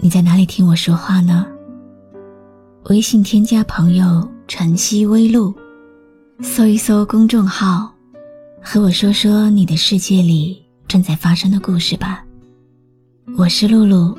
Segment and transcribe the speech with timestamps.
[0.00, 1.44] 你在哪里听我说话呢？
[2.84, 5.52] 微信添加朋友“晨曦微露”。
[6.40, 7.92] 搜一搜公众号，
[8.62, 12.24] 和我说说你的世界里正在发生的故事吧。
[13.36, 14.16] 我是露露，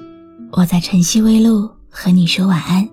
[0.51, 2.87] 我在晨曦微露和你说晚安。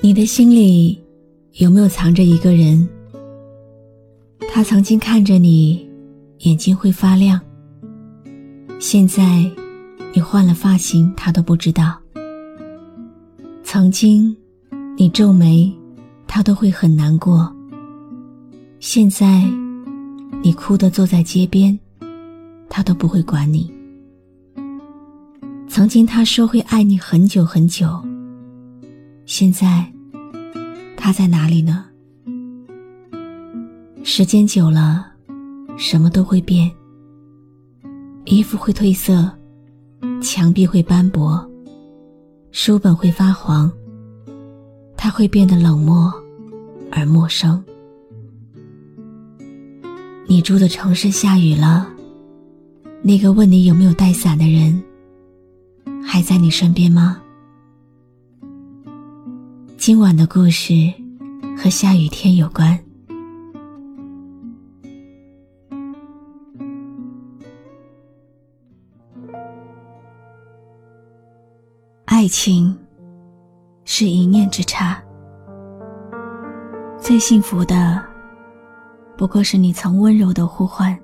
[0.00, 1.00] 你的心里
[1.52, 2.88] 有没有藏着一个人？
[4.52, 5.88] 他曾经看着你，
[6.40, 7.40] 眼睛会发亮。
[8.78, 9.50] 现在
[10.12, 11.98] 你换了发型，他都不知道。
[13.64, 14.34] 曾经，
[14.96, 15.72] 你皱眉，
[16.26, 17.52] 他都会很难过。
[18.78, 19.44] 现在，
[20.42, 21.76] 你哭的坐在街边，
[22.68, 23.72] 他都不会管你。
[25.68, 27.88] 曾经他说会爱你很久很久，
[29.24, 29.90] 现在，
[30.96, 31.86] 他在哪里呢？
[34.04, 35.06] 时间久了，
[35.76, 36.70] 什么都会变。
[38.26, 39.30] 衣服会褪色，
[40.20, 41.48] 墙壁会斑驳。
[42.50, 43.70] 书本会发黄，
[44.96, 46.12] 它会变得冷漠
[46.90, 47.62] 而陌生。
[50.26, 51.88] 你住的城市下雨了，
[53.00, 54.82] 那个问你有没有带伞的人
[56.04, 57.22] 还在你身边吗？
[59.76, 60.92] 今晚的故事
[61.56, 62.76] 和下雨天有关。
[72.26, 72.76] 爱情
[73.84, 75.00] 是一念之差，
[76.98, 78.04] 最幸福的
[79.16, 80.98] 不过是你曾温柔的呼唤，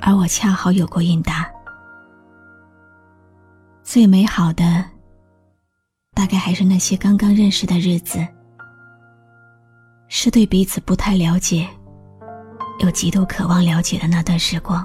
[0.00, 1.48] 而我恰好有过应答。
[3.84, 4.84] 最美好的，
[6.12, 8.18] 大概还是那些刚刚认识的日子，
[10.08, 11.68] 是对彼此不太了解，
[12.80, 14.84] 又极度渴望了解的那段时光。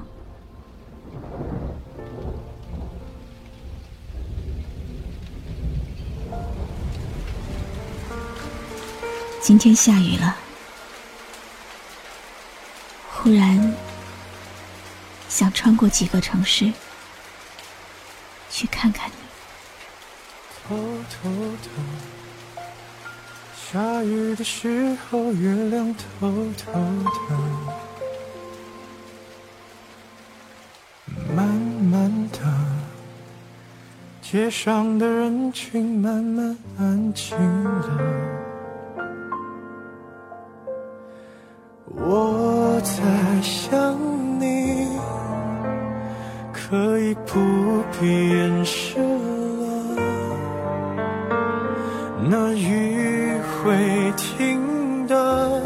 [9.45, 10.37] 今天下雨了，
[13.11, 13.75] 忽然
[15.27, 16.71] 想穿过几个城市
[18.49, 19.15] 去看看你。
[20.65, 20.77] 偷
[21.09, 21.29] 偷
[21.61, 21.69] 的，
[23.53, 27.37] 下雨的时候，月亮偷偷的，
[31.35, 32.39] 慢慢的，
[34.21, 38.42] 街上的人群慢慢安静了。
[42.83, 43.97] 在想
[44.39, 44.87] 你，
[46.51, 47.39] 可以不
[47.93, 49.95] 必掩饰了。
[52.29, 55.61] 那雨会停的，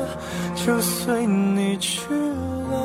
[0.55, 2.77] 就随你去了。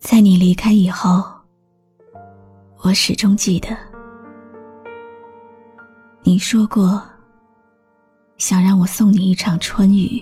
[0.00, 1.22] 在你离开以后，
[2.82, 3.68] 我始终记得，
[6.24, 7.00] 你说过。
[8.38, 10.20] 想让我送你一场春雨，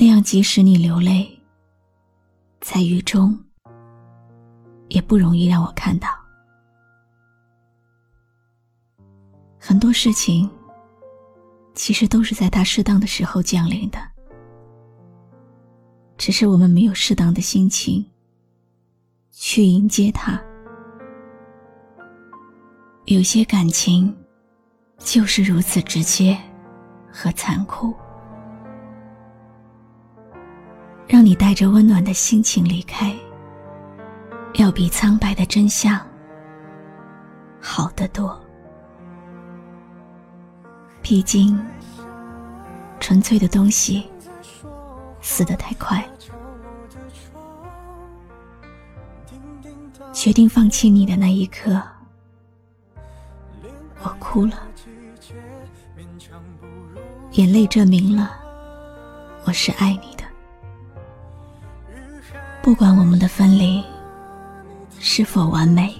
[0.00, 1.28] 那样即使你流泪，
[2.62, 3.38] 在雨中，
[4.88, 6.08] 也不容易让我看到。
[9.58, 10.48] 很多事情，
[11.74, 13.98] 其实都是在它适当的时候降临的，
[16.16, 18.02] 只是我们没有适当的心情
[19.30, 20.40] 去迎接它。
[23.04, 24.16] 有些感情。
[25.02, 26.38] 就是如此直接
[27.10, 27.94] 和残酷，
[31.10, 33.12] 让你带着温暖的心情离开，
[34.54, 36.00] 要比苍白的真相
[37.60, 38.40] 好得多。
[41.02, 41.60] 毕竟，
[43.00, 44.08] 纯粹的东西
[45.20, 46.08] 死得太快。
[50.12, 51.82] 决定放弃你的那一刻，
[54.04, 54.62] 我哭了。
[57.32, 58.30] 眼泪证明了
[59.44, 60.09] 我是爱你，
[62.70, 63.82] 不管我们的分离
[65.00, 65.92] 是否完美，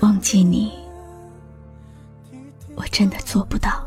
[0.00, 0.74] 忘记你，
[2.74, 3.82] 我真的做不到。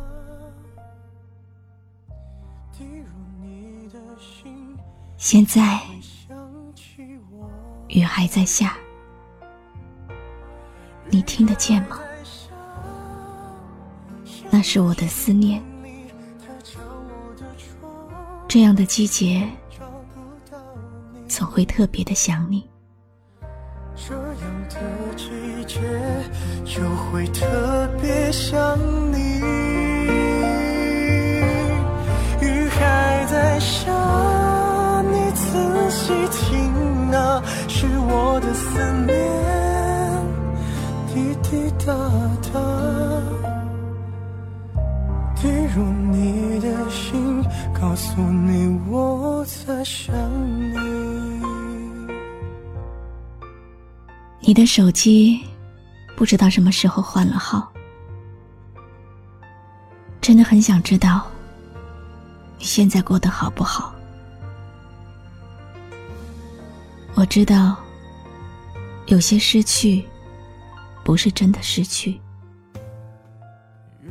[5.18, 5.80] 现在
[7.90, 8.75] 雨还在下，
[11.12, 12.00] 你听得见吗？
[14.50, 15.63] 那是我的思念。
[18.48, 19.48] 这样的季节，
[21.39, 22.69] 总会特别的想你。
[23.95, 24.24] 这样
[24.68, 24.75] 的
[25.15, 25.30] 季
[25.65, 25.80] 节，
[26.65, 28.77] 就会特别想
[29.13, 29.39] 你。
[32.41, 33.89] 雨还在下，
[35.03, 38.77] 你仔细听啊，是我的思
[39.07, 39.15] 念，
[41.07, 41.94] 滴滴答
[42.51, 42.59] 答，
[45.41, 45.81] 滴入
[46.12, 47.41] 你的心，
[47.80, 50.13] 告诉你我在想
[54.50, 55.40] 你的手机
[56.18, 57.72] 不知道什么时候换了号，
[60.19, 61.28] 真的很想知道
[62.57, 63.94] 你现在过得好不好。
[67.13, 67.78] 我知道
[69.06, 70.04] 有些失去
[71.04, 72.19] 不是真的失去，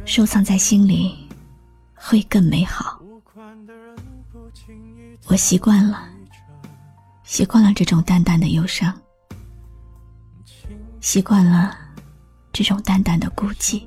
[0.04, 1.28] 收藏在心里
[1.96, 3.02] 会更美好。
[5.26, 6.08] 我习惯了，
[7.24, 8.96] 习惯了这种淡淡的忧伤。
[11.00, 11.76] 习惯了
[12.52, 13.84] 这种淡淡的孤寂，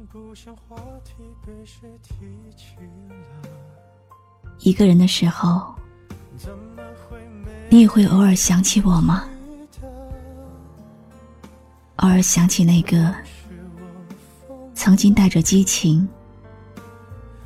[4.60, 5.75] 一个人的时候，
[7.69, 9.25] 你也会偶尔想起我吗？
[11.98, 13.13] 偶尔想起那个
[14.74, 16.08] 曾经带着激情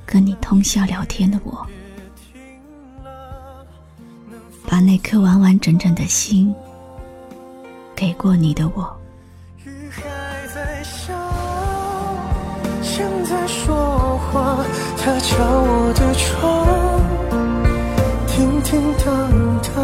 [0.05, 1.67] 跟你通宵聊天的我，
[4.67, 6.53] 把那颗完完整整的心
[7.95, 8.94] 给过你的我。
[13.25, 14.63] 在说话，
[14.97, 17.01] 他敲我的窗，
[18.27, 19.05] 叮叮当
[19.73, 19.75] 当。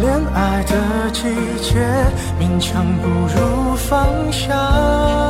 [0.00, 1.22] 恋爱的季
[1.62, 1.70] 节，
[2.40, 5.23] 勉强不如放下。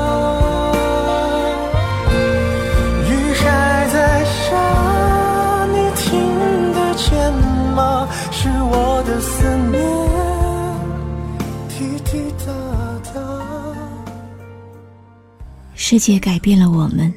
[15.87, 17.13] 世界改变了我们，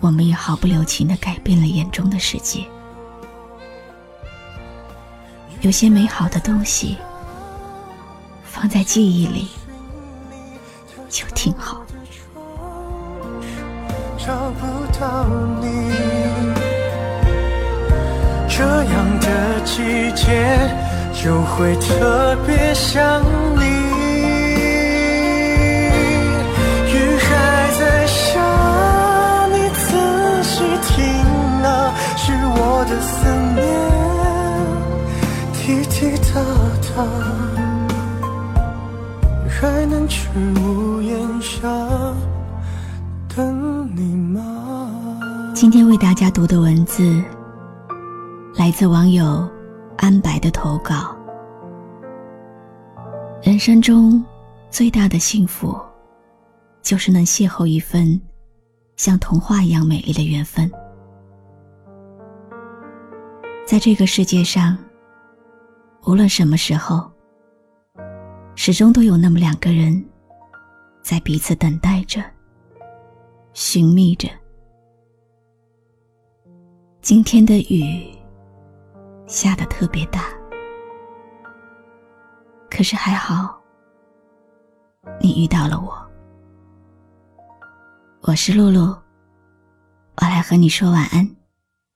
[0.00, 2.62] 我们也毫不留情的改变了眼中的世界。
[5.62, 6.98] 有些美好的东西
[8.44, 9.48] 放在记忆里
[11.08, 11.80] 就挺好。
[14.18, 14.66] 找不
[15.00, 15.26] 到
[15.62, 15.92] 你，
[18.46, 20.70] 这样的季节
[21.14, 23.22] 就会特别想
[23.56, 23.59] 你。
[37.00, 37.06] 答，
[39.48, 40.28] 还能去
[40.62, 41.62] 屋檐下
[43.34, 45.52] 等你吗？
[45.54, 47.22] 今天为大家读的文字，
[48.54, 49.48] 来自网友
[49.96, 51.16] 安白的投稿。
[53.42, 54.22] 人生中
[54.68, 55.74] 最大的幸福，
[56.82, 58.20] 就是能邂逅一份
[58.96, 60.70] 像童话一样美丽的缘分。
[63.66, 64.76] 在这个世界上，
[66.06, 67.10] 无论什么时候，
[68.56, 70.02] 始终都有那么两个人，
[71.02, 72.22] 在彼此等待着、
[73.52, 74.28] 寻觅着。
[77.02, 78.10] 今天的雨
[79.26, 80.24] 下的特别大，
[82.70, 83.60] 可是还好，
[85.20, 85.94] 你遇到了我。
[88.22, 88.96] 我是露露，
[90.16, 91.28] 我来和你说晚安。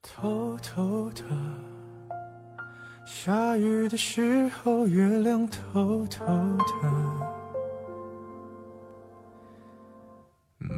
[0.03, 1.44] 偷偷的。
[3.25, 6.67] 下雨的时候，月亮偷偷的，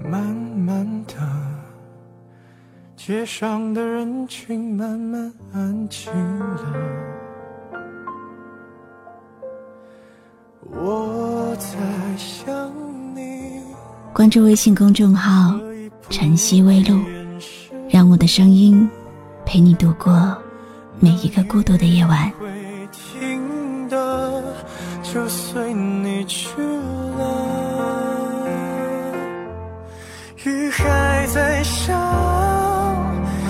[0.08, 1.14] 慢慢的，
[2.96, 6.72] 街上的人群慢慢安静了。
[10.70, 12.72] 我在想
[13.12, 13.60] 你。
[14.12, 15.58] 关注微信公众号
[16.10, 16.96] “晨曦微露”，
[17.90, 18.88] 让我的声音
[19.44, 20.40] 陪你度过。
[21.00, 22.30] 每一个孤独的夜晚。
[22.38, 22.46] 会
[22.92, 24.42] 停的
[25.02, 28.46] 就随你去了
[30.44, 31.92] 雨还在下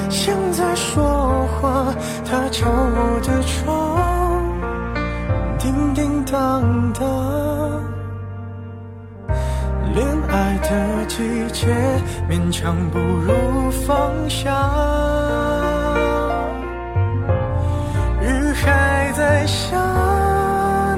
[0.08, 4.46] 像在说话他敲我的窗
[5.58, 7.96] 叮叮当当。
[9.94, 11.16] 恋爱的季
[11.52, 11.66] 节
[12.28, 15.45] 勉强不如放下。
[19.46, 19.76] 下，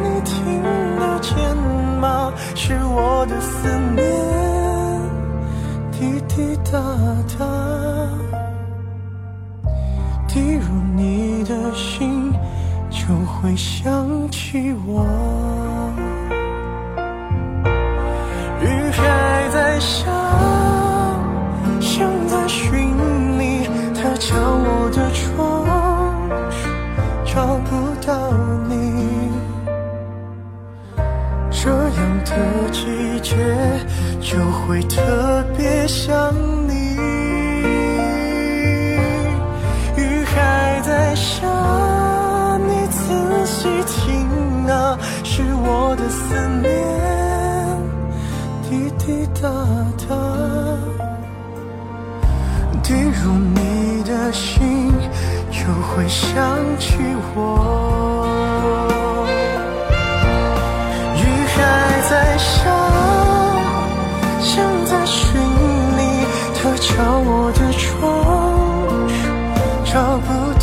[0.02, 0.62] 你听
[0.99, 1.57] 得见
[2.00, 2.33] 吗？
[2.55, 4.05] 是我的思念，
[5.93, 6.78] 滴滴答
[7.38, 7.45] 答，
[10.26, 12.33] 滴入你的心，
[12.90, 15.05] 就会想起我。
[18.61, 20.07] 雨还在下，
[21.81, 22.97] 像在寻
[23.38, 24.78] 你，它敲我
[34.69, 36.15] 会特别想
[36.69, 36.95] 你。
[39.97, 41.49] 雨还在下，
[42.59, 46.69] 你仔细听啊，是我的思念，
[48.69, 49.49] 滴滴答
[50.07, 50.15] 答，
[52.83, 52.93] 滴
[53.25, 54.93] 入你的心，
[55.51, 56.37] 就会想
[56.79, 56.93] 起
[57.35, 58.08] 我。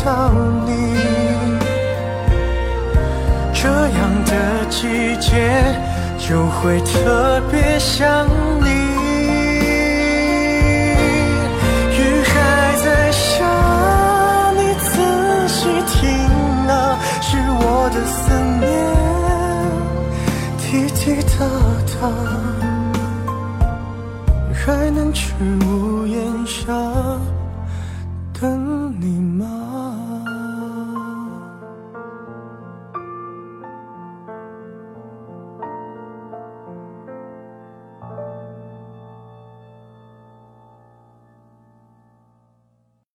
[0.06, 0.30] 到
[0.64, 0.70] 你。
[3.52, 4.30] 这样的
[4.70, 5.28] 季节
[6.16, 8.28] 就会特别想
[8.62, 8.68] 你。
[11.90, 12.32] 雨还
[12.84, 13.44] 在下，
[14.54, 14.88] 你仔
[15.48, 15.58] 细
[15.88, 16.00] 听
[16.68, 18.16] 啊，是我的思
[18.60, 18.64] 念。
[20.60, 21.02] 滴滴
[21.36, 21.36] 答
[21.98, 22.00] 答，
[24.54, 25.34] 还能去
[25.64, 26.62] 屋檐下
[28.40, 29.85] 等你吗？